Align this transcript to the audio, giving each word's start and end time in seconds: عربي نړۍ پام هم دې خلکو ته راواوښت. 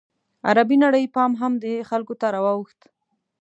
عربي 0.47 0.77
نړۍ 0.83 1.05
پام 1.15 1.31
هم 1.41 1.53
دې 1.63 1.75
خلکو 1.89 2.13
ته 2.19 2.27
راواوښت. 2.33 2.79